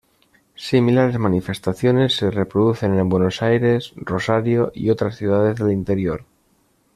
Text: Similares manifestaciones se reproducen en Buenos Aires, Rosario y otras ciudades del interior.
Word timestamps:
Similares 0.55 1.19
manifestaciones 1.19 2.15
se 2.15 2.31
reproducen 2.31 2.97
en 2.97 3.07
Buenos 3.07 3.43
Aires, 3.43 3.93
Rosario 3.97 4.71
y 4.73 4.89
otras 4.89 5.15
ciudades 5.15 5.57
del 5.59 5.69
interior. 5.73 6.25